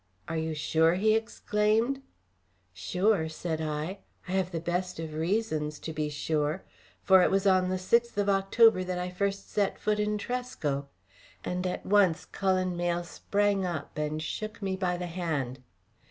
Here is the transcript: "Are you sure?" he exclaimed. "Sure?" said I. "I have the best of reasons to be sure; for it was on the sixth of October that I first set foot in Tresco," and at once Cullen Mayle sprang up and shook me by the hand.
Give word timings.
"Are 0.27 0.35
you 0.35 0.55
sure?" 0.55 0.95
he 0.95 1.13
exclaimed. 1.13 2.01
"Sure?" 2.73 3.29
said 3.29 3.61
I. 3.61 3.99
"I 4.27 4.31
have 4.31 4.49
the 4.49 4.59
best 4.59 4.97
of 4.99 5.13
reasons 5.13 5.77
to 5.77 5.93
be 5.93 6.09
sure; 6.09 6.63
for 7.03 7.21
it 7.21 7.29
was 7.29 7.45
on 7.45 7.69
the 7.69 7.77
sixth 7.77 8.17
of 8.17 8.27
October 8.27 8.83
that 8.83 8.97
I 8.97 9.11
first 9.11 9.51
set 9.51 9.77
foot 9.77 9.99
in 9.99 10.17
Tresco," 10.17 10.87
and 11.45 11.67
at 11.67 11.85
once 11.85 12.25
Cullen 12.25 12.75
Mayle 12.75 13.03
sprang 13.03 13.63
up 13.63 13.95
and 13.95 14.19
shook 14.23 14.59
me 14.59 14.75
by 14.75 14.97
the 14.97 15.05
hand. 15.05 15.59